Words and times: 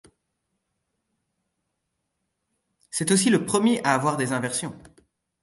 C'est 2.89 3.11
aussi 3.11 3.29
le 3.29 3.45
premier 3.45 3.83
à 3.83 3.93
avoir 3.93 4.17
des 4.17 4.33
inversions. 4.33 4.75